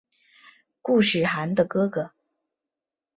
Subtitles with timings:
[0.81, 2.11] 固始汗的哥哥。